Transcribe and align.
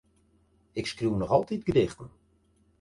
Ik 0.71 0.87
skriuw 0.87 1.15
noch 1.15 1.29
altyd 1.29 1.63
gedichten. 1.63 2.09